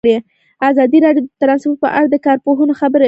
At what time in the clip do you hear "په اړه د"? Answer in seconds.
1.83-2.15